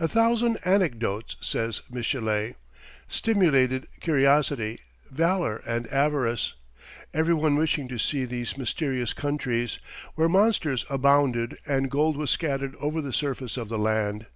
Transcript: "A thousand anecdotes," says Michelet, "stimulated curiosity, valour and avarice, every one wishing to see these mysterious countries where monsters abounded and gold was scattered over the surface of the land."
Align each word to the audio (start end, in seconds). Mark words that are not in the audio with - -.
"A 0.00 0.08
thousand 0.08 0.58
anecdotes," 0.64 1.36
says 1.40 1.82
Michelet, 1.88 2.56
"stimulated 3.06 3.86
curiosity, 4.00 4.80
valour 5.12 5.58
and 5.64 5.86
avarice, 5.92 6.54
every 7.14 7.34
one 7.34 7.54
wishing 7.54 7.86
to 7.86 7.96
see 7.96 8.24
these 8.24 8.58
mysterious 8.58 9.12
countries 9.12 9.78
where 10.16 10.28
monsters 10.28 10.84
abounded 10.90 11.56
and 11.68 11.88
gold 11.88 12.16
was 12.16 12.32
scattered 12.32 12.74
over 12.80 13.00
the 13.00 13.12
surface 13.12 13.56
of 13.56 13.68
the 13.68 13.78
land." 13.78 14.26